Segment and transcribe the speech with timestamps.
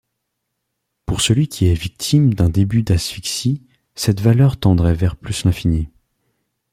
[1.05, 3.61] Pour celui qui est victime d'un début d'asphyxie
[3.93, 5.89] cette valeur tendrait vers plus l'infini.